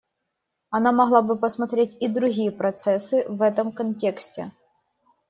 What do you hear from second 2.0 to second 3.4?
другие процессы в